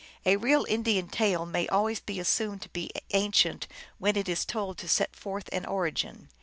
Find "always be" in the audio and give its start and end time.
1.67-2.19